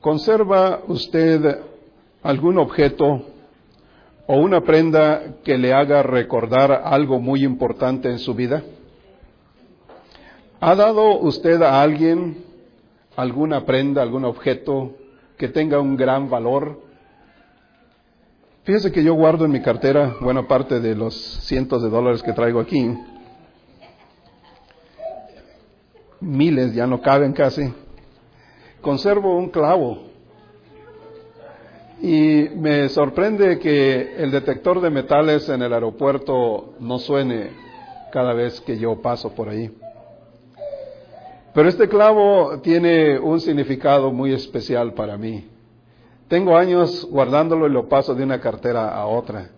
[0.00, 1.58] ¿Conserva usted
[2.22, 3.22] algún objeto
[4.26, 8.62] o una prenda que le haga recordar algo muy importante en su vida?
[10.58, 12.38] ¿Ha dado usted a alguien
[13.14, 14.96] alguna prenda, algún objeto
[15.36, 16.80] que tenga un gran valor?
[18.64, 22.32] Fíjese que yo guardo en mi cartera buena parte de los cientos de dólares que
[22.32, 22.90] traigo aquí.
[26.20, 27.70] Miles, ya no caben casi
[28.80, 30.10] conservo un clavo
[32.02, 37.50] y me sorprende que el detector de metales en el aeropuerto no suene
[38.10, 39.70] cada vez que yo paso por ahí.
[41.52, 45.46] Pero este clavo tiene un significado muy especial para mí.
[46.28, 49.50] Tengo años guardándolo y lo paso de una cartera a otra.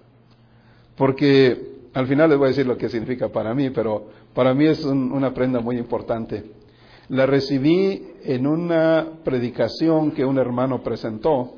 [0.96, 4.66] Porque al final les voy a decir lo que significa para mí, pero para mí
[4.66, 6.61] es una prenda muy importante.
[7.08, 11.54] La recibí en una predicación que un hermano presentó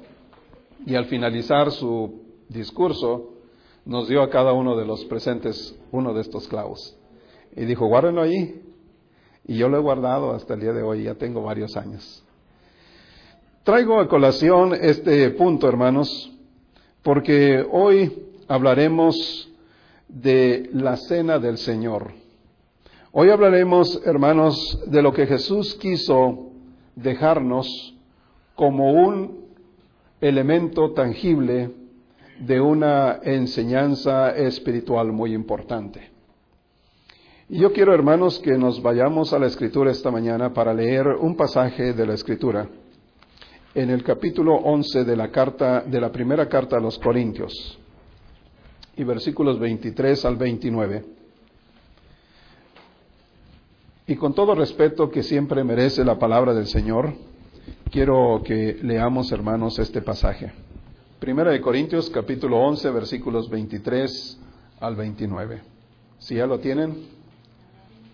[0.86, 3.34] y al finalizar su discurso
[3.84, 6.96] nos dio a cada uno de los presentes uno de estos clavos.
[7.54, 8.62] Y dijo, guárdenlo ahí.
[9.46, 12.24] Y yo lo he guardado hasta el día de hoy, ya tengo varios años.
[13.62, 16.32] Traigo a colación este punto, hermanos,
[17.02, 19.50] porque hoy hablaremos
[20.08, 22.23] de la cena del Señor.
[23.16, 26.50] Hoy hablaremos, hermanos, de lo que Jesús quiso
[26.96, 27.94] dejarnos
[28.56, 29.50] como un
[30.20, 31.70] elemento tangible
[32.40, 36.10] de una enseñanza espiritual muy importante.
[37.48, 41.36] Y yo quiero, hermanos, que nos vayamos a la Escritura esta mañana para leer un
[41.36, 42.68] pasaje de la Escritura
[43.76, 47.78] en el capítulo 11 de la carta de la primera carta a los Corintios
[48.96, 51.23] y versículos 23 al 29.
[54.06, 57.14] Y con todo respeto que siempre merece la palabra del Señor,
[57.90, 60.52] quiero que leamos, hermanos, este pasaje.
[61.18, 64.38] Primera de Corintios, capítulo 11, versículos 23
[64.80, 65.62] al 29.
[66.18, 67.06] Si ya lo tienen,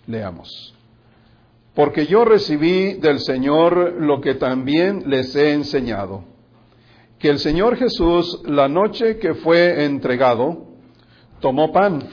[0.06, 0.76] leamos.
[1.74, 6.22] Porque yo recibí del Señor lo que también les he enseñado,
[7.18, 10.68] que el Señor Jesús, la noche que fue entregado,
[11.40, 12.08] tomó pan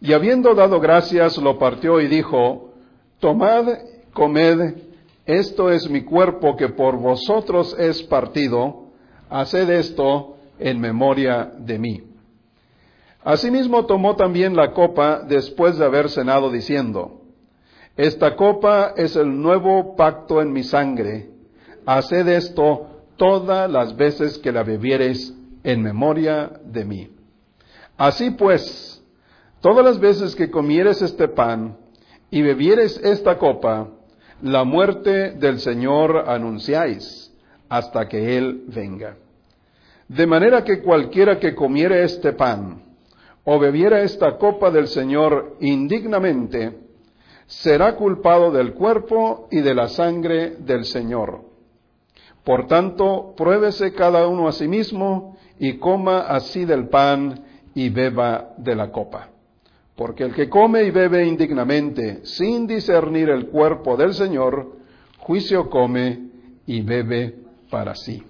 [0.00, 2.72] y habiendo dado gracias, lo partió y dijo,
[3.18, 3.66] Tomad,
[4.14, 4.74] comed,
[5.26, 8.86] esto es mi cuerpo que por vosotros es partido,
[9.28, 12.02] haced esto en memoria de mí.
[13.22, 17.20] Asimismo tomó también la copa después de haber cenado, diciendo,
[17.96, 21.28] Esta copa es el nuevo pacto en mi sangre,
[21.84, 22.86] haced esto
[23.16, 27.10] todas las veces que la bebiereis en memoria de mí.
[27.98, 28.99] Así pues,
[29.60, 31.76] Todas las veces que comieres este pan
[32.30, 33.88] y bebieres esta copa,
[34.40, 37.30] la muerte del Señor anunciáis
[37.68, 39.16] hasta que Él venga.
[40.08, 42.82] De manera que cualquiera que comiere este pan
[43.44, 46.78] o bebiera esta copa del Señor indignamente,
[47.46, 51.42] será culpado del cuerpo y de la sangre del Señor.
[52.44, 57.44] Por tanto, pruébese cada uno a sí mismo y coma así del pan
[57.74, 59.28] y beba de la copa.
[60.00, 64.78] Porque el que come y bebe indignamente, sin discernir el cuerpo del Señor,
[65.18, 66.30] juicio come
[66.64, 67.34] y bebe
[67.68, 68.22] para sí.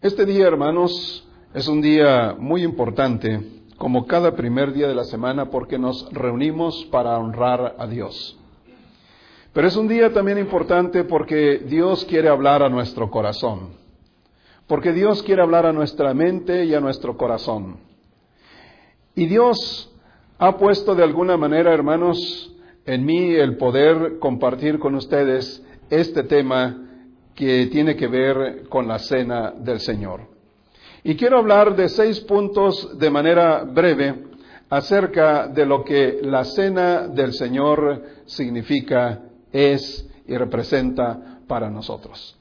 [0.00, 3.40] Este día, hermanos, es un día muy importante,
[3.76, 8.38] como cada primer día de la semana, porque nos reunimos para honrar a Dios.
[9.52, 13.70] Pero es un día también importante porque Dios quiere hablar a nuestro corazón,
[14.68, 17.95] porque Dios quiere hablar a nuestra mente y a nuestro corazón.
[19.18, 19.90] Y Dios
[20.38, 22.52] ha puesto de alguna manera, hermanos,
[22.84, 26.82] en mí el poder compartir con ustedes este tema
[27.34, 30.20] que tiene que ver con la cena del Señor.
[31.02, 34.22] Y quiero hablar de seis puntos de manera breve
[34.68, 42.36] acerca de lo que la cena del Señor significa, es y representa para nosotros.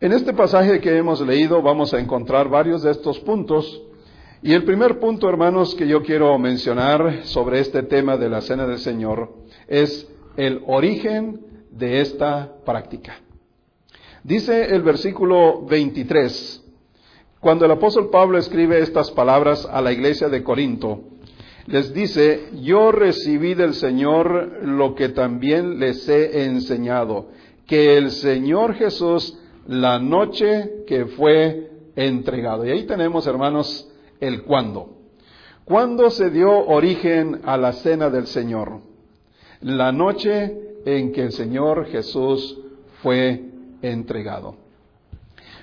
[0.00, 3.82] En este pasaje que hemos leído vamos a encontrar varios de estos puntos
[4.42, 8.66] y el primer punto, hermanos, que yo quiero mencionar sobre este tema de la Cena
[8.66, 9.36] del Señor
[9.68, 11.40] es el origen
[11.70, 13.20] de esta práctica.
[14.24, 16.60] Dice el versículo 23,
[17.38, 21.04] cuando el apóstol Pablo escribe estas palabras a la iglesia de Corinto,
[21.66, 27.28] les dice, yo recibí del Señor lo que también les he enseñado,
[27.66, 29.38] que el Señor Jesús
[29.68, 32.66] la noche que fue entregado.
[32.66, 33.88] Y ahí tenemos, hermanos,
[34.22, 34.88] el cuándo.
[35.64, 38.80] ¿Cuándo se dio origen a la cena del Señor?
[39.60, 42.58] La noche en que el Señor Jesús
[43.02, 43.42] fue
[43.82, 44.54] entregado.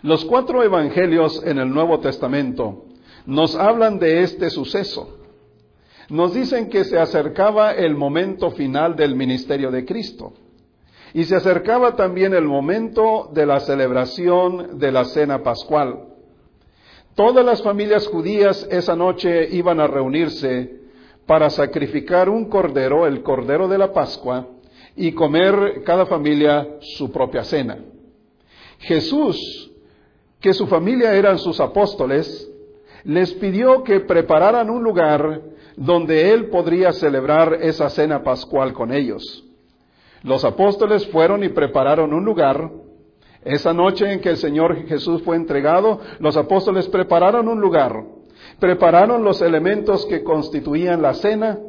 [0.02, 2.86] Los cuatro evangelios en el Nuevo Testamento
[3.26, 5.18] nos hablan de este suceso.
[6.10, 10.34] Nos dicen que se acercaba el momento final del ministerio de Cristo.
[11.14, 16.09] Y se acercaba también el momento de la celebración de la cena pascual.
[17.19, 20.80] Todas las familias judías esa noche iban a reunirse
[21.25, 24.48] para sacrificar un cordero, el cordero de la Pascua,
[24.95, 27.77] y comer cada familia su propia cena.
[28.77, 29.69] Jesús,
[30.39, 32.50] que su familia eran sus apóstoles,
[33.04, 35.42] les pidió que prepararan un lugar
[35.75, 39.44] donde él podría celebrar esa cena pascual con ellos.
[40.24, 42.72] Los apóstoles fueron y prepararon un lugar.
[43.44, 48.03] Esa noche en que el Señor Jesús fue entregado, los apóstoles prepararon un lugar,
[48.59, 51.59] prepararon los elementos que constituían la cena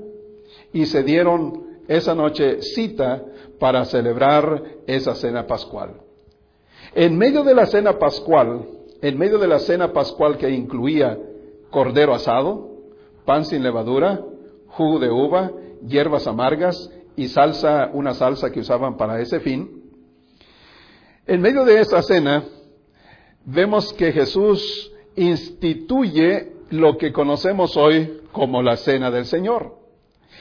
[0.72, 3.24] y se dieron esa noche cita
[3.58, 6.00] para celebrar esa cena pascual.
[6.94, 8.66] En medio de la cena pascual,
[9.02, 11.18] en medio de la cena pascual que incluía
[11.70, 12.70] cordero asado,
[13.24, 14.20] pan sin levadura,
[14.68, 15.52] jugo de uva,
[15.86, 19.79] hierbas amargas y salsa, una salsa que usaban para ese fin.
[21.30, 22.42] En medio de esa cena,
[23.44, 29.76] vemos que Jesús instituye lo que conocemos hoy como la cena del Señor.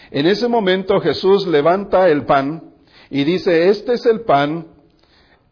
[0.10, 2.74] En ese momento Jesús levanta el pan
[3.12, 4.66] y dice, este es el pan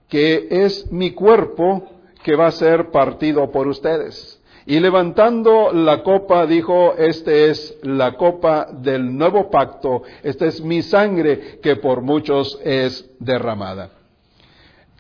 [0.08, 1.88] que es mi cuerpo
[2.24, 4.42] que va a ser partido por ustedes.
[4.66, 10.82] Y levantando la copa dijo, este es la copa del nuevo pacto, esta es mi
[10.82, 13.97] sangre que por muchos es derramada.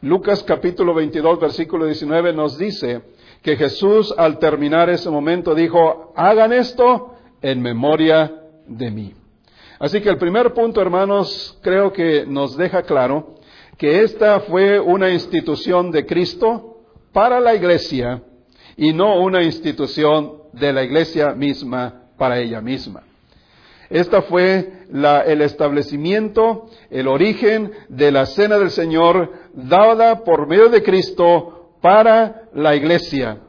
[0.02, 3.02] Lucas capítulo 22 versículo 19 nos dice
[3.42, 8.32] que Jesús al terminar ese momento dijo, hagan esto en memoria
[8.68, 9.14] de mí.
[9.80, 13.36] Así que el primer punto, hermanos, creo que nos deja claro
[13.78, 18.22] que esta fue una institución de Cristo para la iglesia
[18.76, 23.06] y no una institución de la iglesia misma para ella misma.
[23.89, 30.84] Esta fue el establecimiento, el origen de la cena del Señor dada por medio de
[30.84, 33.39] Cristo para la iglesia.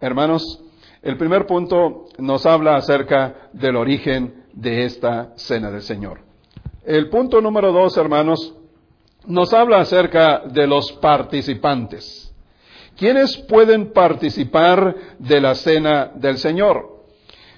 [0.00, 0.62] Hermanos,
[1.02, 6.20] el primer punto nos habla acerca del origen de esta cena del Señor.
[6.84, 8.54] El punto número dos, hermanos,
[9.26, 12.32] nos habla acerca de los participantes.
[12.96, 16.95] ¿Quiénes pueden participar de la cena del Señor?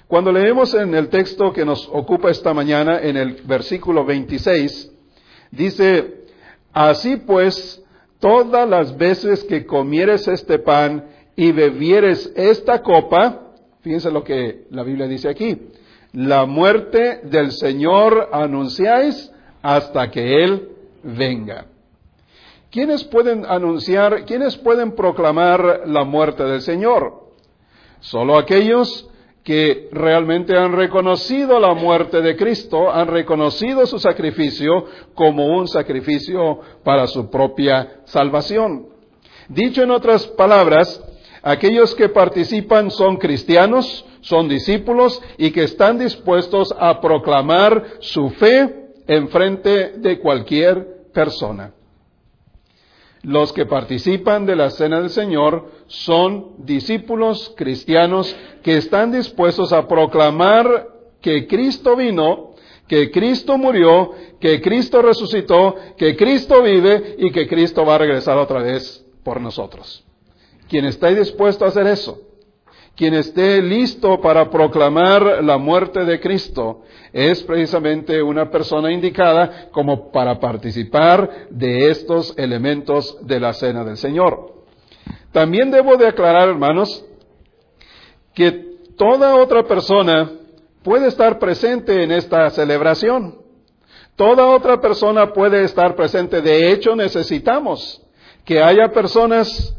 [0.09, 4.91] Cuando leemos en el texto que nos ocupa esta mañana, en el versículo 26,
[5.51, 6.23] dice,
[6.73, 7.79] así pues,
[8.17, 13.51] todas las veces que comieres este pan y bebieres esta copa,
[13.81, 15.69] fíjense lo que la Biblia dice aquí,
[16.13, 20.69] la muerte del Señor anunciáis hasta que Él
[21.03, 21.67] venga.
[22.71, 27.29] ¿Quiénes pueden anunciar, quiénes pueden proclamar la muerte del Señor?
[27.99, 29.08] Solo aquellos
[29.49, 34.85] que realmente han reconocido la muerte de Cristo, han reconocido su sacrificio
[35.15, 38.89] como un sacrificio para su propia salvación.
[39.47, 41.03] Dicho en otras palabras,
[41.41, 48.91] aquellos que participan son cristianos, son discípulos y que están dispuestos a proclamar su fe
[49.07, 51.73] en frente de cualquier persona.
[53.21, 58.33] Los que participan de la cena del Señor son discípulos cristianos
[58.63, 60.87] que están dispuestos a proclamar
[61.21, 62.51] que Cristo vino,
[62.87, 68.37] que Cristo murió, que Cristo resucitó, que Cristo vive y que Cristo va a regresar
[68.37, 70.05] otra vez por nosotros.
[70.69, 72.21] Quien está dispuesto a hacer eso,
[72.99, 76.81] quien esté listo para proclamar la muerte de Cristo
[77.13, 83.95] es precisamente una persona indicada como para participar de estos elementos de la cena del
[83.95, 84.53] Señor.
[85.31, 87.05] También debo de aclarar, hermanos,
[88.33, 88.51] que
[88.97, 90.29] toda otra persona
[90.83, 93.39] puede estar presente en esta celebración.
[94.17, 96.41] Toda otra persona puede estar presente.
[96.41, 98.05] De hecho, necesitamos
[98.43, 99.73] que haya personas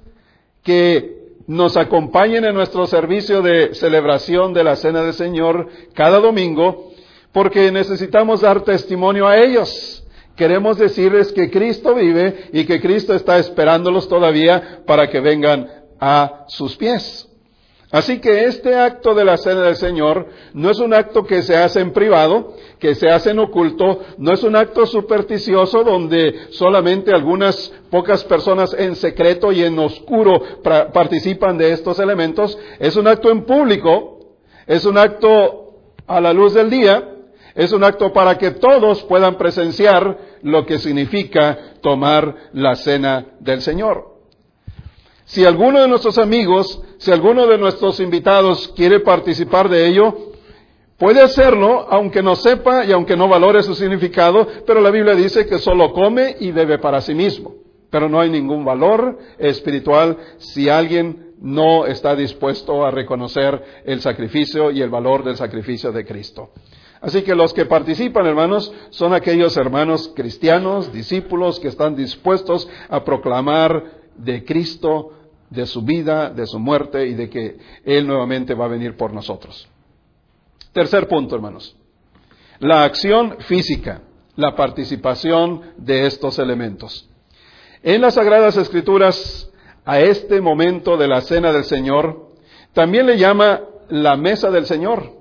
[0.63, 1.20] que
[1.51, 6.93] nos acompañen en nuestro servicio de celebración de la Cena del Señor cada domingo,
[7.33, 10.07] porque necesitamos dar testimonio a ellos.
[10.37, 16.45] Queremos decirles que Cristo vive y que Cristo está esperándolos todavía para que vengan a
[16.47, 17.29] sus pies.
[17.93, 21.57] Así que este acto de la cena del Señor no es un acto que se
[21.57, 27.13] hace en privado, que se hace en oculto, no es un acto supersticioso donde solamente
[27.13, 33.29] algunas pocas personas en secreto y en oscuro participan de estos elementos, es un acto
[33.29, 34.37] en público,
[34.69, 37.09] es un acto a la luz del día,
[37.57, 43.61] es un acto para que todos puedan presenciar lo que significa tomar la cena del
[43.63, 44.10] Señor.
[45.31, 50.33] Si alguno de nuestros amigos, si alguno de nuestros invitados quiere participar de ello,
[50.99, 55.47] puede hacerlo aunque no sepa y aunque no valore su significado, pero la Biblia dice
[55.47, 57.55] que solo come y bebe para sí mismo.
[57.91, 64.73] Pero no hay ningún valor espiritual si alguien no está dispuesto a reconocer el sacrificio
[64.73, 66.51] y el valor del sacrificio de Cristo.
[67.01, 73.05] Así que los que participan, hermanos, son aquellos hermanos cristianos, discípulos, que están dispuestos a
[73.05, 75.13] proclamar de Cristo,
[75.51, 79.13] de su vida, de su muerte y de que Él nuevamente va a venir por
[79.13, 79.69] nosotros.
[80.73, 81.77] Tercer punto, hermanos.
[82.61, 84.03] La acción física,
[84.37, 87.09] la participación de estos elementos.
[87.83, 89.51] En las Sagradas Escrituras,
[89.85, 92.35] a este momento de la cena del Señor,
[92.73, 95.21] también le llama la mesa del Señor.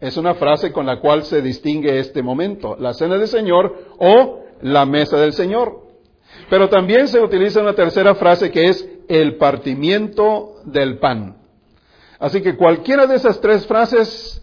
[0.00, 4.44] Es una frase con la cual se distingue este momento, la cena del Señor o
[4.60, 5.84] la mesa del Señor.
[6.50, 11.36] Pero también se utiliza una tercera frase que es el partimiento del pan.
[12.18, 14.42] Así que cualquiera de esas tres frases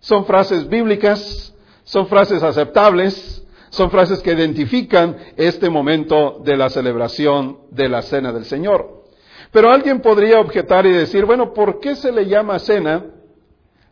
[0.00, 1.54] son frases bíblicas,
[1.84, 8.32] son frases aceptables, son frases que identifican este momento de la celebración de la cena
[8.32, 9.04] del Señor.
[9.50, 13.06] Pero alguien podría objetar y decir, bueno, ¿por qué se le llama cena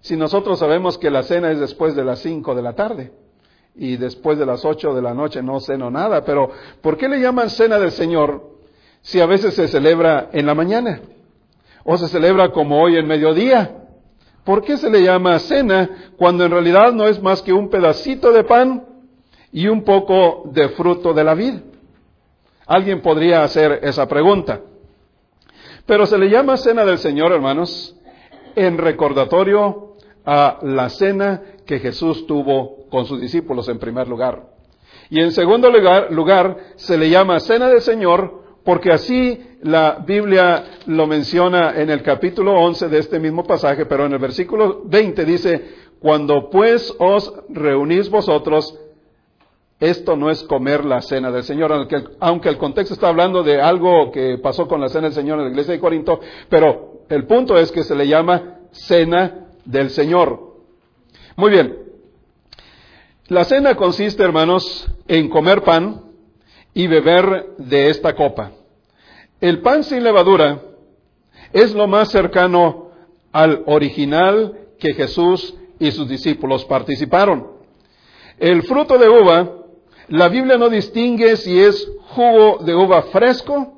[0.00, 3.12] si nosotros sabemos que la cena es después de las cinco de la tarde
[3.74, 6.50] y después de las ocho de la noche no ceno nada, pero
[6.80, 8.59] ¿por qué le llaman cena del Señor
[9.02, 11.00] si a veces se celebra en la mañana
[11.84, 13.76] o se celebra como hoy en mediodía?
[14.44, 18.32] ¿Por qué se le llama cena cuando en realidad no es más que un pedacito
[18.32, 18.84] de pan
[19.52, 21.54] y un poco de fruto de la vid?
[22.66, 24.60] Alguien podría hacer esa pregunta.
[25.86, 27.96] Pero se le llama cena del Señor, hermanos,
[28.54, 34.42] en recordatorio a la cena que Jesús tuvo con sus discípulos en primer lugar.
[35.08, 40.64] Y en segundo lugar, lugar, se le llama cena del Señor porque así la Biblia
[40.86, 45.24] lo menciona en el capítulo 11 de este mismo pasaje, pero en el versículo 20
[45.24, 48.78] dice, cuando pues os reunís vosotros,
[49.78, 53.60] esto no es comer la cena del Señor, aunque, aunque, el contexto está hablando de
[53.60, 57.26] algo que pasó con la cena del Señor en la iglesia de Corinto, pero el
[57.26, 60.50] punto es que se le llama cena del Señor.
[61.36, 61.78] Muy bien.
[63.28, 66.09] La cena consiste, hermanos, en comer pan
[66.74, 68.52] y beber de esta copa.
[69.40, 70.60] El pan sin levadura
[71.52, 72.90] es lo más cercano
[73.32, 77.46] al original que Jesús y sus discípulos participaron.
[78.38, 79.56] El fruto de uva,
[80.08, 83.74] la Biblia no distingue si es jugo de uva fresco,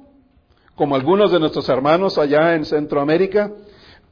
[0.75, 3.53] como algunos de nuestros hermanos allá en Centroamérica,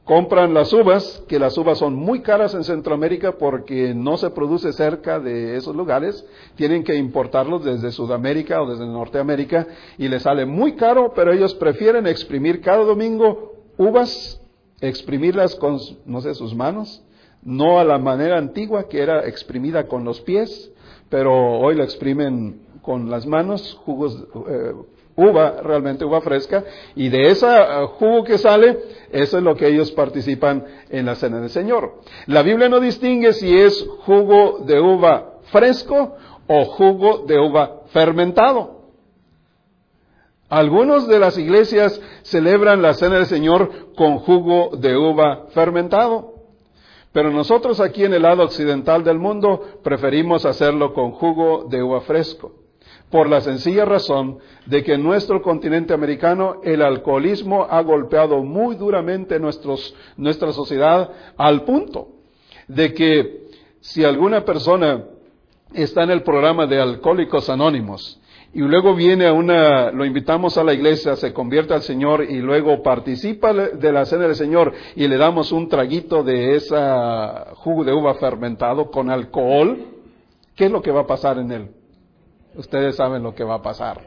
[0.03, 4.73] compran las uvas, que las uvas son muy caras en Centroamérica porque no se produce
[4.73, 9.67] cerca de esos lugares, tienen que importarlos desde Sudamérica o desde Norteamérica
[9.97, 14.41] y les sale muy caro, pero ellos prefieren exprimir cada domingo uvas,
[14.81, 17.03] exprimirlas con, no sé, sus manos,
[17.43, 20.71] no a la manera antigua que era exprimida con los pies,
[21.09, 24.73] pero hoy la exprimen con las manos, jugos, eh,
[25.21, 26.63] uva, realmente uva fresca,
[26.95, 28.77] y de ese uh, jugo que sale,
[29.11, 32.01] eso es lo que ellos participan en la cena del Señor.
[32.25, 36.15] La Biblia no distingue si es jugo de uva fresco
[36.47, 38.81] o jugo de uva fermentado.
[40.49, 46.33] Algunos de las iglesias celebran la cena del Señor con jugo de uva fermentado.
[47.13, 52.01] Pero nosotros aquí en el lado occidental del mundo preferimos hacerlo con jugo de uva
[52.01, 52.60] fresco
[53.11, 58.75] por la sencilla razón de que en nuestro continente americano el alcoholismo ha golpeado muy
[58.75, 62.07] duramente nuestros, nuestra sociedad al punto
[62.67, 63.41] de que
[63.81, 65.03] si alguna persona
[65.73, 68.19] está en el programa de Alcohólicos Anónimos
[68.53, 72.39] y luego viene a una, lo invitamos a la iglesia, se convierte al Señor y
[72.39, 77.83] luego participa de la cena del Señor y le damos un traguito de esa jugo
[77.83, 79.77] de uva fermentado con alcohol,
[80.55, 81.80] ¿qué es lo que va a pasar en él?
[82.55, 84.01] Ustedes saben lo que va a pasar.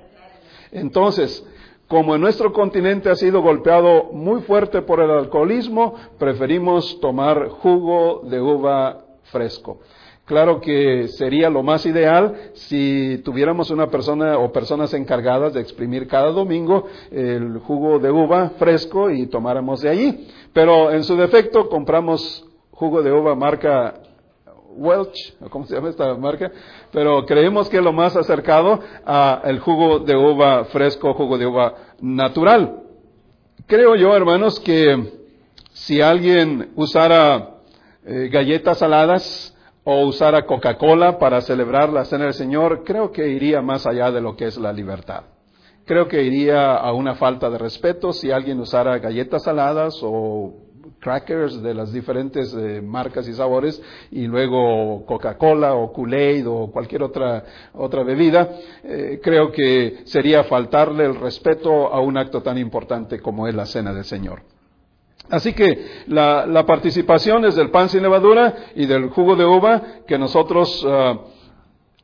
[0.72, 1.46] Entonces,
[1.88, 8.22] como en nuestro continente ha sido golpeado muy fuerte por el alcoholismo, preferimos tomar jugo
[8.24, 9.80] de uva fresco.
[10.24, 16.08] Claro que sería lo más ideal si tuviéramos una persona o personas encargadas de exprimir
[16.08, 20.28] cada domingo el jugo de uva fresco y tomáramos de allí.
[20.54, 24.00] Pero en su defecto compramos jugo de uva marca
[24.76, 26.50] Welch, ¿cómo se llama esta marca?
[26.92, 31.74] Pero creemos que es lo más acercado al jugo de uva fresco, jugo de uva
[32.00, 32.82] natural.
[33.66, 35.12] Creo yo, hermanos, que
[35.72, 37.54] si alguien usara
[38.04, 43.62] eh, galletas saladas o usara Coca-Cola para celebrar la cena del Señor, creo que iría
[43.62, 45.24] más allá de lo que es la libertad.
[45.86, 50.63] Creo que iría a una falta de respeto si alguien usara galletas saladas o
[51.04, 53.80] crackers de las diferentes eh, marcas y sabores
[54.10, 57.44] y luego Coca-Cola o Kool-Aid o cualquier otra,
[57.74, 58.48] otra bebida,
[58.82, 63.66] eh, creo que sería faltarle el respeto a un acto tan importante como es la
[63.66, 64.42] cena del Señor.
[65.28, 70.18] Así que la, participación es del pan sin levadura y del jugo de uva que
[70.18, 71.18] nosotros ah,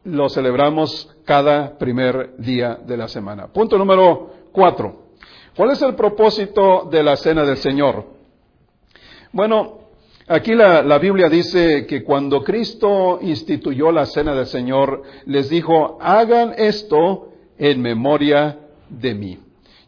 [0.04, 3.46] lo celebramos cada primer día de la semana.
[3.48, 5.10] Punto número cuatro.
[5.56, 8.19] ¿Cuál es el propósito de la cena del Señor?
[9.32, 9.78] Bueno,
[10.26, 16.54] aquí la, Biblia dice que cuando Cristo instituyó la cena del Señor, les dijo, hagan
[16.56, 18.58] esto en memoria
[18.88, 19.38] de mí.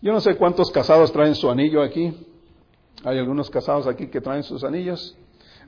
[0.00, 2.12] Yo no sé cuántos casados traen su anillo aquí.
[3.04, 5.16] Hay algunos casados aquí que traen sus anillos.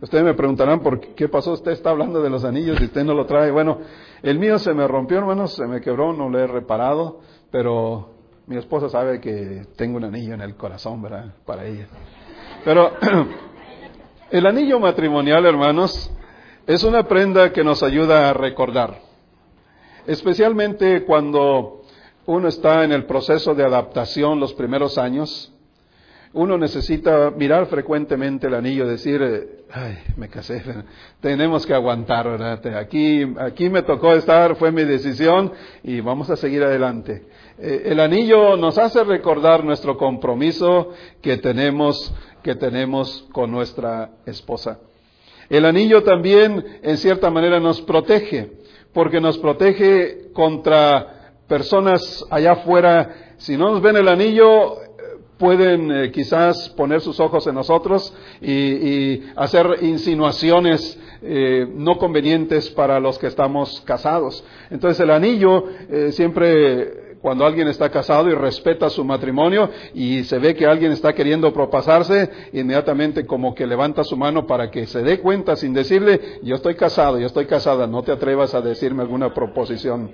[0.01, 3.15] Ustedes me preguntarán por qué pasó, usted está hablando de los anillos y usted no
[3.15, 3.51] lo trae.
[3.51, 3.79] Bueno,
[4.23, 8.11] el mío se me rompió, hermanos, se me quebró, no lo he reparado, pero
[8.47, 11.35] mi esposa sabe que tengo un anillo en el corazón, ¿verdad?
[11.45, 11.87] Para ella.
[12.65, 12.91] Pero
[14.31, 16.11] el anillo matrimonial, hermanos,
[16.67, 19.01] es una prenda que nos ayuda a recordar.
[20.07, 21.83] Especialmente cuando
[22.27, 25.53] uno está en el proceso de adaptación los primeros años,
[26.33, 30.63] uno necesita mirar frecuentemente el anillo, decir, eh, ay, me casé,
[31.21, 32.77] tenemos que aguantar, ¿verdad?
[32.77, 35.53] Aquí, aquí me tocó estar, fue mi decisión
[35.83, 37.25] y vamos a seguir adelante.
[37.57, 40.91] Eh, el anillo nos hace recordar nuestro compromiso
[41.23, 44.81] que tenemos, que tenemos con nuestra esposa.
[45.49, 48.51] El anillo también, en cierta manera, nos protege,
[48.93, 53.35] porque nos protege contra personas allá afuera.
[53.37, 54.77] Si no nos ven el anillo,
[55.39, 62.99] pueden eh, quizás poner sus ojos en nosotros y, hacer insinuaciones eh, no convenientes para
[62.99, 64.45] los que estamos casados.
[64.71, 65.67] Entonces el anillo
[66.11, 71.15] siempre cuando alguien está casado y respeta su matrimonio y se ve que alguien está
[71.15, 76.41] queriendo propasarse, inmediatamente como que levanta su mano para que se dé cuenta sin decirle,
[76.43, 80.13] yo estoy casado, yo estoy casada, no te atrevas a decirme alguna proposición.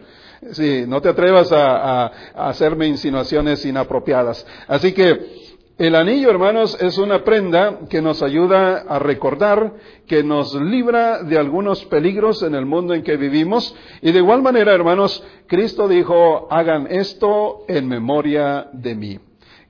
[0.52, 4.46] Sí, no te atrevas a, a hacerme insinuaciones inapropiadas.
[4.68, 5.49] Así que
[5.80, 9.72] el anillo, hermanos, es una prenda que nos ayuda a recordar,
[10.06, 13.74] que nos libra de algunos peligros en el mundo en que vivimos.
[14.02, 19.20] Y de igual manera, hermanos, Cristo dijo, hagan esto en memoria de mí.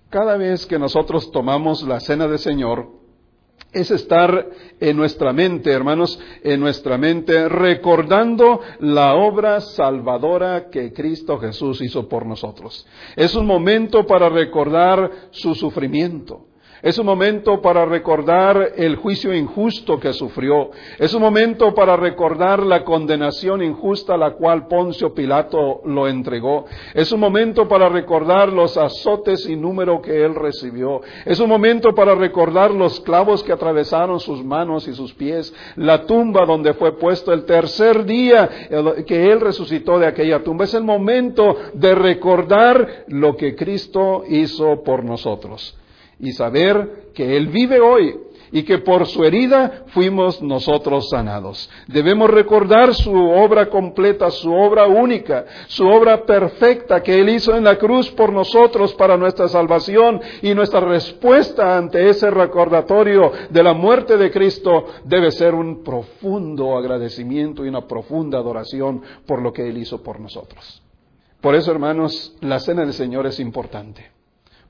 [0.09, 2.89] Cada vez que nosotros tomamos la cena del Señor,
[3.73, 4.49] es estar
[4.81, 12.09] en nuestra mente, hermanos, en nuestra mente, recordando la obra salvadora que Cristo Jesús hizo
[12.09, 12.87] por nosotros.
[13.17, 16.50] Es un momento para recordar su sufrimiento.
[16.83, 20.71] Es un momento para recordar el juicio injusto que sufrió.
[20.99, 26.65] Es un momento para recordar la condenación injusta a la cual Poncio Pilato lo entregó.
[26.95, 31.03] Es un momento para recordar los azotes sin número que él recibió.
[31.27, 35.53] Es un momento para recordar los clavos que atravesaron sus manos y sus pies.
[35.77, 38.49] La tumba donde fue puesto el tercer día
[39.07, 40.65] que él resucitó de aquella tumba.
[40.65, 45.77] Es el momento de recordar lo que Cristo hizo por nosotros
[46.21, 48.15] y saber que Él vive hoy
[48.53, 51.71] y que por su herida fuimos nosotros sanados.
[51.87, 57.65] Debemos recordar su obra completa, su obra única, su obra perfecta que Él hizo en
[57.65, 63.73] la cruz por nosotros para nuestra salvación y nuestra respuesta ante ese recordatorio de la
[63.73, 69.69] muerte de Cristo debe ser un profundo agradecimiento y una profunda adoración por lo que
[69.69, 70.83] Él hizo por nosotros.
[71.41, 74.20] Por eso, hermanos, la cena del Señor es importante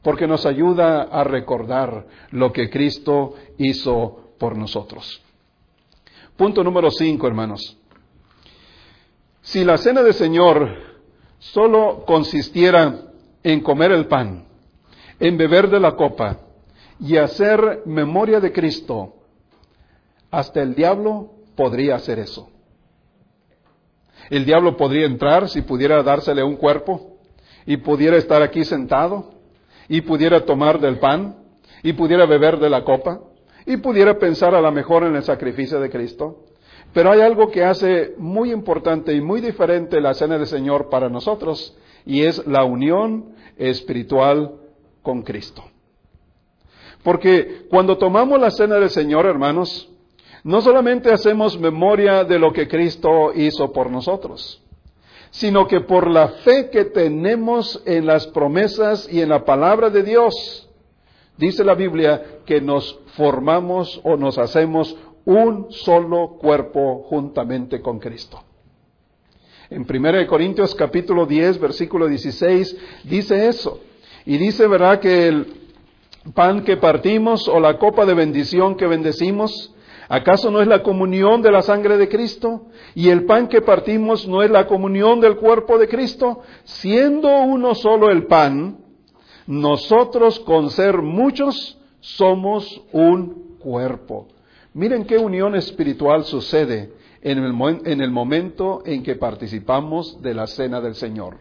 [0.02, 5.22] porque nos ayuda a recordar lo que Cristo hizo por nosotros.
[6.36, 7.76] Punto número cinco, hermanos.
[9.42, 10.70] Si la cena del Señor
[11.38, 14.46] solo consistiera en comer el pan,
[15.18, 16.38] en beber de la copa
[16.98, 19.14] y hacer memoria de Cristo,
[20.30, 22.48] hasta el diablo podría hacer eso.
[24.30, 27.18] El diablo podría entrar si pudiera dársele un cuerpo
[27.66, 29.39] y pudiera estar aquí sentado
[29.90, 31.37] y pudiera tomar del pan
[31.83, 33.22] y pudiera beber de la copa
[33.66, 36.44] y pudiera pensar a lo mejor en el sacrificio de Cristo.
[36.94, 41.09] Pero hay algo que hace muy importante y muy diferente la cena del Señor para
[41.09, 41.76] nosotros
[42.07, 44.53] y es la unión espiritual
[45.03, 45.64] con Cristo.
[47.03, 49.90] Porque cuando tomamos la cena del Señor, hermanos,
[50.44, 54.62] no solamente hacemos memoria de lo que Cristo hizo por nosotros,
[55.30, 60.02] sino que por la fe que tenemos en las promesas y en la palabra de
[60.02, 60.68] Dios,
[61.36, 68.42] dice la Biblia que nos formamos o nos hacemos un solo cuerpo juntamente con Cristo.
[69.68, 73.80] En 1 Corintios capítulo 10, versículo 16, dice eso.
[74.26, 75.46] Y dice, ¿verdad?, que el
[76.34, 79.72] pan que partimos o la copa de bendición que bendecimos,
[80.11, 82.66] ¿acaso no es la comunión de la sangre de Cristo?
[82.94, 87.75] Y el pan que partimos no es la comunión del cuerpo de Cristo, siendo uno
[87.75, 88.77] solo el pan,
[89.46, 94.29] nosotros con ser muchos somos un cuerpo.
[94.75, 96.92] Miren qué unión espiritual sucede
[97.23, 101.38] en el, en el, momento en que participamos de la cena del Señor.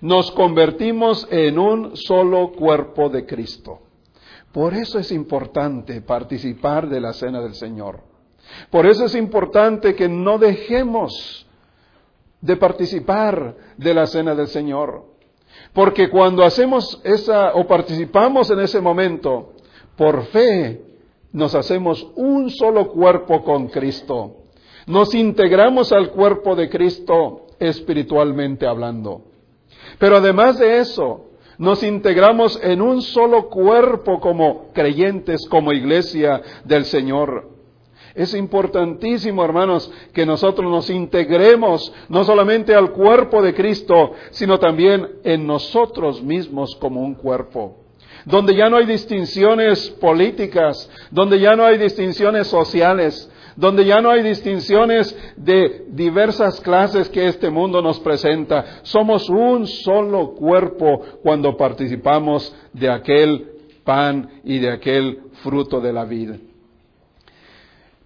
[0.00, 3.80] Nos convertimos en un solo cuerpo de Cristo.
[4.52, 8.00] Por eso es importante participar de la cena del Señor.
[8.70, 11.46] Por eso es importante que no dejemos
[12.40, 15.04] de participar de la cena del Señor.
[15.72, 19.52] Porque cuando hacemos esa o participamos en ese momento,
[19.96, 20.80] por fe
[21.32, 24.36] nos hacemos un solo cuerpo con Cristo.
[24.86, 29.22] Nos integramos al cuerpo de Cristo espiritualmente hablando.
[29.98, 36.84] Pero además de eso, nos integramos en un solo cuerpo como creyentes, como iglesia del
[36.84, 37.55] Señor.
[38.16, 45.06] Es importantísimo, hermanos, que nosotros nos integremos no solamente al cuerpo de Cristo, sino también
[45.22, 47.82] en nosotros mismos como un cuerpo
[48.24, 54.10] donde ya no hay distinciones políticas, donde ya no hay distinciones sociales, donde ya no
[54.10, 58.80] hay distinciones de diversas clases que este mundo nos presenta.
[58.82, 63.48] Somos un solo cuerpo cuando participamos de aquel
[63.84, 66.36] pan y de aquel fruto de la vida.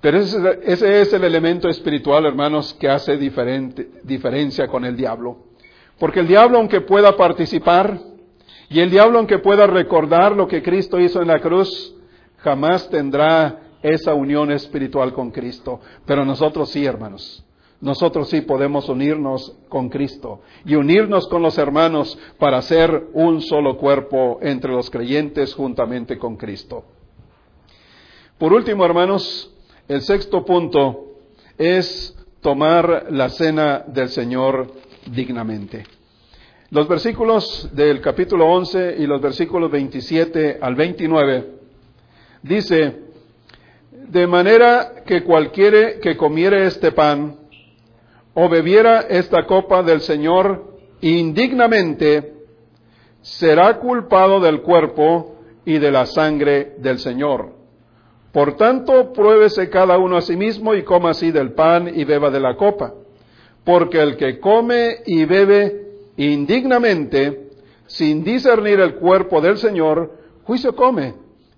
[0.01, 5.37] Pero ese, es el elemento espiritual, hermanos, que hace diferencia con el diablo.
[5.99, 7.99] Porque el diablo, aunque pueda participar,
[8.71, 11.95] y el diablo, aunque pueda recordar lo que Cristo hizo en la cruz,
[12.39, 15.81] jamás tendrá esa unión espiritual con Cristo.
[16.07, 17.45] Pero nosotros sí, hermanos.
[17.81, 23.79] Nosotros sí podemos unirnos con Cristo y unirnos con los hermanos para ser un solo
[23.79, 26.85] cuerpo entre los creyentes juntamente con Cristo.
[28.37, 29.51] Por último, hermanos,
[29.91, 31.17] el sexto punto
[31.59, 34.71] es tomar la cena del Señor
[35.07, 35.85] dignamente.
[36.71, 41.45] Los versículos del capítulo 11 y los versículos 27 al 29
[42.45, 43.01] dice,
[43.91, 47.35] de manera que cualquiera que comiere este pan
[48.35, 52.35] o bebiera esta copa del Señor indignamente,
[53.23, 57.60] será culpado del cuerpo y de la sangre del Señor.
[58.33, 62.31] Por tanto, pruébese cada uno a sí mismo y coma así del pan y beba
[62.31, 62.95] de la copa.
[63.65, 67.51] Porque el que come y bebe indignamente,
[67.87, 71.15] sin discernir el cuerpo del Señor, juicio come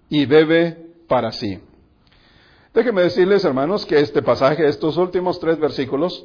[0.08, 1.58] y bebe para sí.
[2.72, 6.24] Déjenme decirles, hermanos, que este pasaje, estos últimos tres versículos,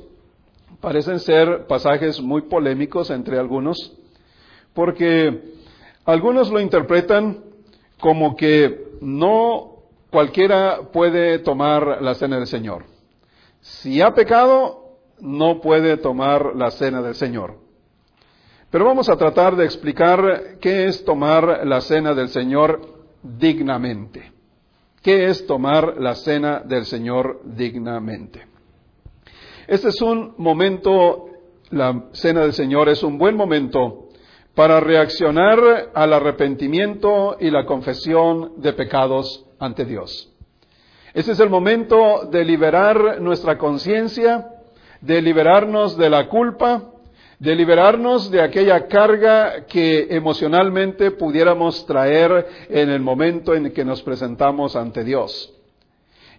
[0.80, 3.98] parecen ser pasajes muy polémicos entre algunos,
[4.74, 5.42] porque
[6.06, 7.44] algunos lo interpretan
[8.00, 9.77] como que no
[10.10, 12.86] cualquiera puede tomar la cena del Señor.
[13.62, 17.58] Si ha pecado, no puede tomar la cena del Señor.
[18.70, 22.82] Pero vamos a tratar de explicar qué es tomar la cena del Señor
[23.24, 24.32] dignamente.
[25.02, 28.46] ¿Qué es tomar la cena del Señor dignamente?
[29.68, 31.28] Este es un momento,
[31.70, 34.10] la cena del Señor es un buen momento
[34.54, 40.32] para reaccionar al arrepentimiento y la confesión de pecados ante Dios.
[41.14, 44.50] Este es el momento de liberar nuestra conciencia,
[45.02, 46.84] de liberarnos de la culpa,
[47.40, 54.02] de liberarnos de aquella carga que emocionalmente pudiéramos traer en el momento en que nos
[54.02, 55.54] presentamos ante Dios.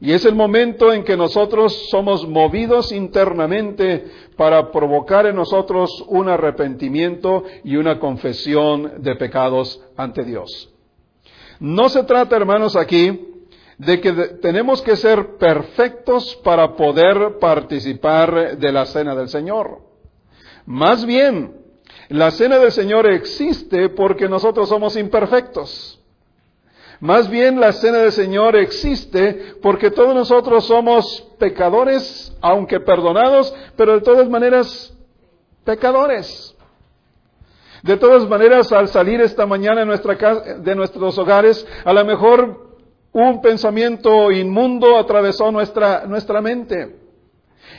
[0.00, 4.04] Y es el momento en que nosotros somos movidos internamente
[4.36, 10.72] para provocar en nosotros un arrepentimiento y una confesión de pecados ante Dios.
[11.60, 13.24] No se trata, hermanos, aquí
[13.78, 19.80] de que tenemos que ser perfectos para poder participar de la cena del Señor.
[20.66, 21.56] Más bien,
[22.08, 26.00] la cena del Señor existe porque nosotros somos imperfectos.
[27.00, 33.94] Más bien la cena del Señor existe porque todos nosotros somos pecadores, aunque perdonados, pero
[33.94, 34.92] de todas maneras
[35.64, 36.56] pecadores.
[37.82, 42.68] De todas maneras, al salir esta mañana de nuestros hogares, a lo mejor
[43.12, 46.96] un pensamiento inmundo atravesó nuestra, nuestra mente.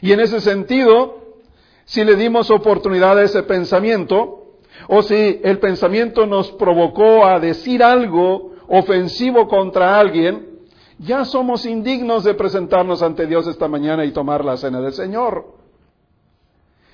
[0.01, 1.38] Y en ese sentido,
[1.85, 4.57] si le dimos oportunidad a ese pensamiento,
[4.88, 10.59] o si el pensamiento nos provocó a decir algo ofensivo contra alguien,
[10.99, 15.45] ya somos indignos de presentarnos ante Dios esta mañana y tomar la cena del Señor.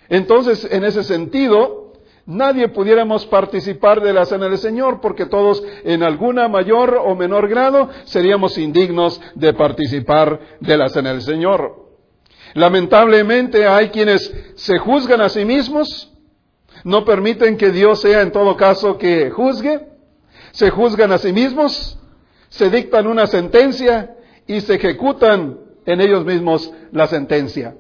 [0.10, 1.85] Entonces, en ese sentido,
[2.26, 7.48] nadie pudiéramos participar de la cena del Señor porque todos en alguna mayor o menor
[7.48, 11.86] grado seríamos indignos de participar de la cena del Señor.
[12.54, 16.12] Lamentablemente hay quienes se juzgan a sí mismos,
[16.84, 19.88] no permiten que Dios sea en todo caso que juzgue,
[20.52, 22.00] se juzgan a sí mismos,
[22.50, 24.16] se dictan una sentencia
[24.48, 27.76] y se ejecutan en ellos mismos la sentencia.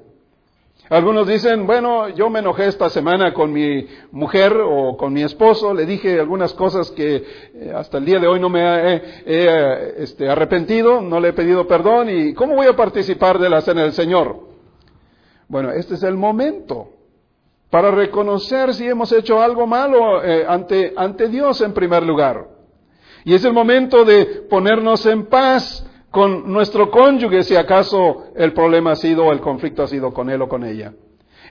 [0.89, 5.73] Algunos dicen, bueno, yo me enojé esta semana con mi mujer o con mi esposo,
[5.73, 10.29] le dije algunas cosas que eh, hasta el día de hoy no me he, este,
[10.29, 13.93] arrepentido, no le he pedido perdón y ¿cómo voy a participar de la cena del
[13.93, 14.39] Señor?
[15.47, 16.89] Bueno, este es el momento
[17.71, 22.47] para reconocer si hemos hecho algo malo eh, ante Dios en primer lugar.
[23.23, 25.83] Y es el momento de ponernos en paz
[26.15, 30.29] con nuestro cónyuge si acaso el problema ha sido o el conflicto ha sido con
[30.29, 30.93] él o con ella.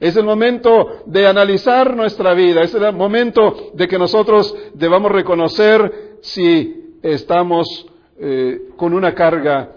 [0.00, 6.16] Es el momento de analizar nuestra vida, es el momento de que nosotros debamos reconocer
[6.22, 7.86] si estamos
[8.18, 9.72] eh, con una carga,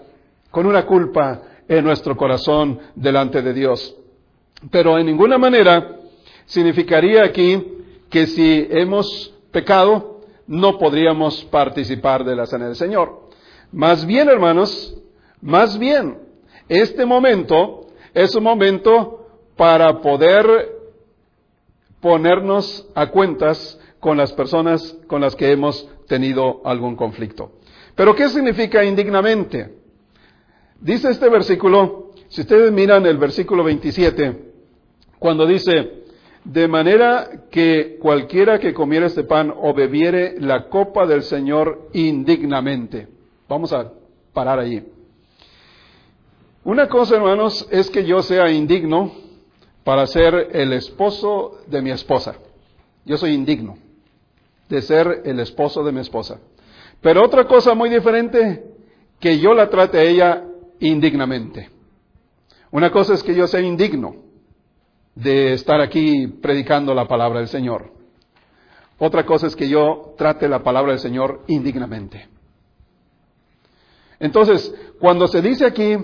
[0.50, 3.94] con una culpa en nuestro corazón delante de Dios.
[4.70, 5.98] Pero en ninguna manera
[6.46, 7.62] significaría aquí
[8.08, 13.27] que si hemos pecado, no podríamos participar de la cena del Señor.
[13.72, 14.96] Más bien, hermanos,
[15.40, 16.18] más bien,
[16.68, 19.26] este momento es un momento
[19.56, 20.46] para poder
[22.00, 27.52] ponernos a cuentas con las personas con las que hemos tenido algún conflicto.
[27.94, 29.74] Pero ¿qué significa indignamente?
[30.80, 34.52] Dice este versículo, si ustedes miran el versículo 27,
[35.18, 36.04] cuando dice,
[36.44, 43.17] de manera que cualquiera que comiera este pan o bebiere la copa del Señor indignamente.
[43.48, 43.90] Vamos a
[44.32, 44.84] parar allí.
[46.64, 49.10] Una cosa, hermanos, es que yo sea indigno
[49.84, 52.36] para ser el esposo de mi esposa.
[53.06, 53.78] Yo soy indigno
[54.68, 56.40] de ser el esposo de mi esposa.
[57.00, 58.64] Pero otra cosa muy diferente,
[59.18, 60.44] que yo la trate a ella
[60.80, 61.70] indignamente.
[62.70, 64.16] Una cosa es que yo sea indigno
[65.14, 67.92] de estar aquí predicando la palabra del Señor.
[68.98, 72.28] Otra cosa es que yo trate la palabra del Señor indignamente.
[74.20, 75.96] Entonces, cuando se dice aquí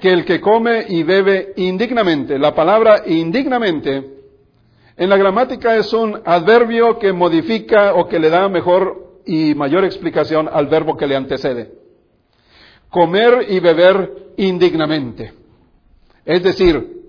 [0.00, 4.18] que el que come y bebe indignamente, la palabra indignamente,
[4.96, 9.84] en la gramática es un adverbio que modifica o que le da mejor y mayor
[9.84, 11.72] explicación al verbo que le antecede.
[12.90, 15.32] Comer y beber indignamente.
[16.24, 17.00] Es decir,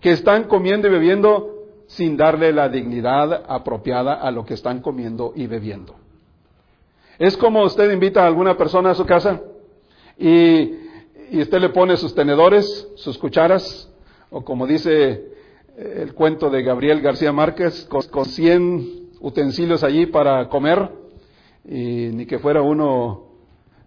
[0.00, 1.52] que están comiendo y bebiendo
[1.86, 5.94] sin darle la dignidad apropiada a lo que están comiendo y bebiendo.
[7.18, 9.40] Es como usted invita a alguna persona a su casa
[10.18, 10.78] y,
[11.40, 13.90] usted le pone sus tenedores, sus cucharas,
[14.30, 15.32] o como dice
[15.76, 20.90] el cuento de Gabriel García Márquez, con, con 100 utensilios allí para comer,
[21.64, 23.32] y ni que fuera uno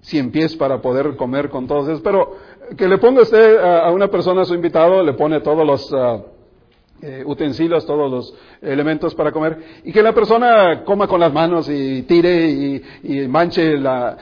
[0.01, 2.35] 100 pies para poder comer con todos esos, pero
[2.77, 5.91] que le ponga usted a, una persona, a su invitado, le pone todos los...
[5.93, 6.21] Ah,
[7.01, 11.69] eh, utensilios, todos los elementos para comer, y que la persona coma con las manos
[11.69, 14.17] y tire y, manche la,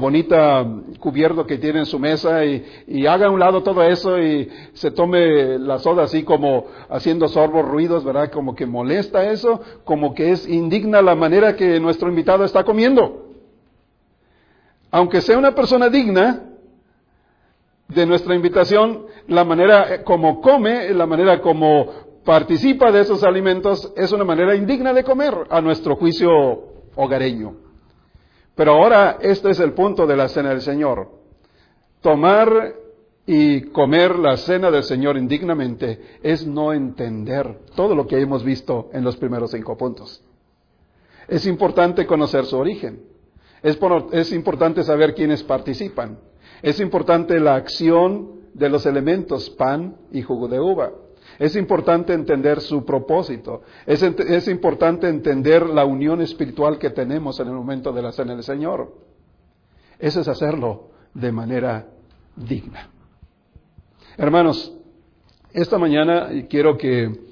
[0.00, 0.64] bonita
[1.00, 4.92] cubierto que tiene en su mesa y, haga a un lado todo eso y se
[4.92, 8.30] tome la soda así como haciendo sorbos, ruidos, ¿verdad?
[8.30, 13.26] Como que molesta eso, como que es indigna la manera que nuestro invitado está comiendo.
[14.92, 16.44] Aunque sea una persona digna,
[17.88, 21.86] de nuestra invitación, la manera como come, la manera como
[22.24, 26.30] participa de esos alimentos, es una manera indigna de comer a nuestro juicio
[26.94, 27.56] hogareño.
[28.54, 31.10] Pero ahora este es el punto de la cena del Señor.
[32.02, 32.74] Tomar
[33.24, 38.90] y comer la cena del Señor indignamente es no entender todo lo que hemos visto
[38.92, 40.22] en los primeros cinco puntos.
[41.28, 43.02] Es importante conocer su origen.
[43.62, 43.78] Es,
[44.12, 46.18] es importante saber quiénes participan.
[46.62, 50.92] Es importante la acción de los elementos pan y jugo de uva.
[51.38, 53.62] Es importante entender su propósito.
[53.86, 58.42] Es, importante entender la unión espiritual que tenemos en el momento de la cena del
[58.42, 58.92] Señor.
[59.98, 61.86] Eso es hacerlo de manera
[62.34, 62.90] digna.
[64.16, 64.74] Hermanos,
[65.52, 67.28] esta mañana quiero que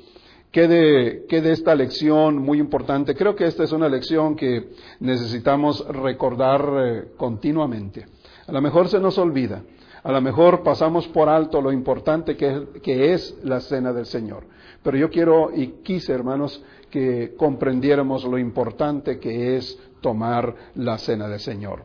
[0.52, 3.14] quede, esta lección muy importante.
[3.14, 8.06] Creo que esta es una lección que necesitamos recordar eh, continuamente.
[8.46, 9.62] A lo mejor se nos olvida,
[10.02, 14.44] a lo mejor pasamos por alto lo importante que es, la cena del Señor.
[14.82, 21.26] Pero yo quiero y quise, hermanos, que comprendiéramos lo importante que es tomar la cena
[21.28, 21.84] del Señor.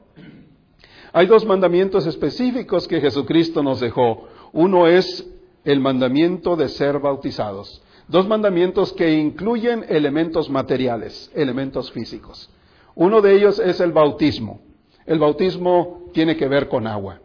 [1.14, 4.28] Hay dos mandamientos específicos que Jesucristo nos dejó.
[4.54, 5.28] Uno es
[5.66, 7.82] el mandamiento de ser bautizados.
[8.08, 12.50] Dos mandamientos que incluyen elementos materiales, elementos físicos.
[12.94, 14.60] Uno de ellos es el bautismo.
[15.06, 17.20] El bautismo tiene que ver con agua.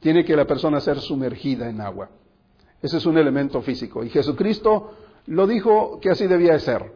[0.00, 2.10] Tiene que la persona ser sumergida en agua.
[2.82, 4.02] Ese es un elemento físico.
[4.04, 4.92] Y Jesucristo
[5.26, 6.92] lo dijo que así debía de ser.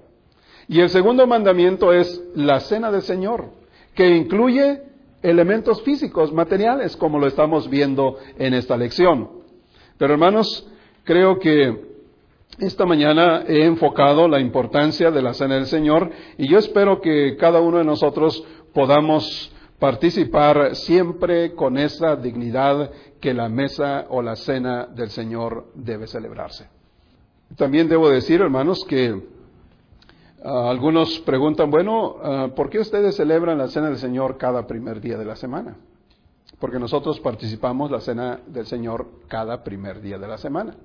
[0.68, 3.50] Y el segundo mandamiento es la cena del Señor,
[3.94, 4.82] que incluye
[5.22, 9.30] elementos físicos, materiales, como lo estamos viendo en esta lección.
[9.96, 10.68] Pero hermanos,
[11.04, 11.86] creo que
[12.58, 17.36] esta mañana he enfocado la importancia de la cena del Señor y yo espero que
[17.36, 24.36] cada uno de nosotros podamos participar siempre con esa dignidad que la mesa o la
[24.36, 26.68] cena del Señor debe celebrarse.
[27.56, 29.22] También debo decir, hermanos, que
[30.42, 35.00] ah, algunos preguntan, bueno, ah, ¿por qué ustedes celebran la cena del Señor cada primer
[35.00, 35.76] día de la semana?
[36.58, 40.76] Porque nosotros participamos la cena del Señor cada primer día de la semana.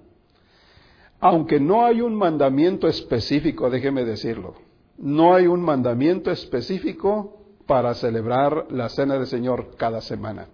[1.20, 4.56] Aunque no hay un mandamiento específico, déjeme decirlo,
[4.98, 7.41] no hay un mandamiento específico
[7.72, 10.48] para celebrar la cena del Señor cada semana.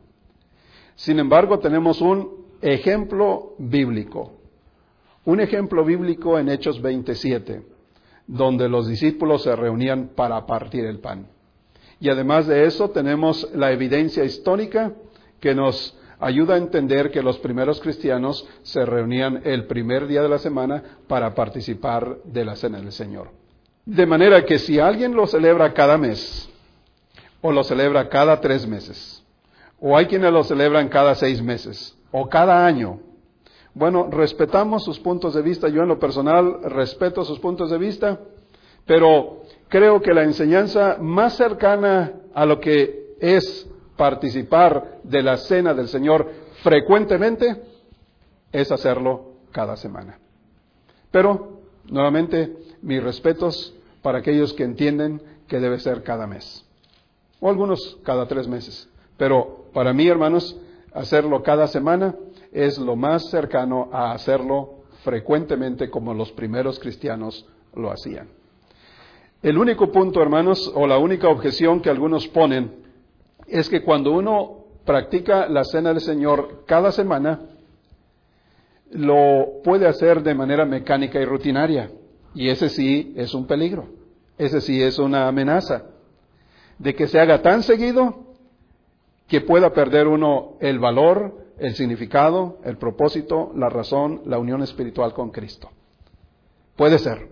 [0.94, 4.34] Sin embargo, tenemos un ejemplo bíblico,
[5.26, 7.64] un ejemplo bíblico en Hechos 27,
[8.28, 11.26] donde los discípulos se reunían para partir el pan.
[12.00, 14.94] Y además de eso tenemos la evidencia histórica
[15.40, 20.30] que nos ayuda a entender que los primeros cristianos se reunían el primer día de
[20.30, 23.32] la semana para participar de la cena del Señor.
[23.88, 26.48] De manera que si alguien lo celebra cada mes,
[27.42, 29.24] o lo celebra cada tres meses,
[29.80, 33.00] o hay quienes lo celebran cada seis meses, o cada año.
[33.74, 38.20] Bueno, respetamos sus puntos de vista, yo en lo personal respeto sus puntos de vista,
[38.86, 45.74] pero creo que la enseñanza más cercana a lo que es participar de la cena
[45.74, 46.32] del Señor
[46.64, 47.62] frecuentemente
[48.52, 50.20] es hacerlo cada semana.
[51.12, 56.67] Pero, nuevamente, mis respetos para aquellos que entienden que debe ser cada mes
[57.40, 58.90] o algunos cada tres meses.
[59.18, 60.60] Pero para mí, hermanos,
[60.94, 62.16] hacerlo cada semana
[62.52, 67.46] es lo más cercano a hacerlo frecuentemente como los primeros cristianos
[67.76, 68.30] lo hacían.
[69.42, 72.72] El único punto, hermanos, o la única objeción que algunos ponen
[73.48, 77.42] es que cuando uno practica la cena del Señor cada semana,
[78.92, 81.92] lo puede hacer de manera mecánica y rutinaria.
[82.34, 83.90] Y ese sí es un peligro.
[84.38, 85.84] Ese sí es una amenaza
[86.80, 88.28] de que se haga tan seguido
[89.28, 95.14] que pueda perder uno el valor, el significado, el propósito, la razón, la unión espiritual
[95.14, 95.70] con Cristo.
[96.76, 97.30] Puede ser.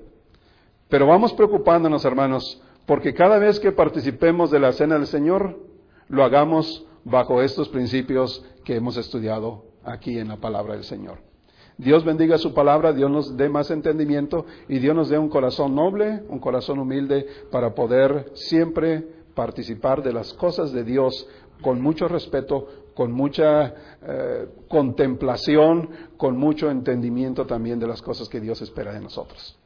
[0.89, 5.59] Pero vamos preocupándonos, hermanos, porque cada vez que participemos de la cena del Señor,
[6.07, 11.19] lo hagamos bajo estos principios que hemos estudiado aquí en la palabra del Señor.
[11.77, 15.75] Dios bendiga su palabra, Dios nos dé más entendimiento y Dios nos dé un corazón
[15.75, 19.03] noble, un corazón humilde para poder siempre
[19.35, 21.27] participar de las cosas de Dios
[21.61, 28.39] con mucho respeto, con mucha eh, contemplación, con mucho entendimiento también de las cosas que
[28.39, 29.57] Dios espera de nosotros.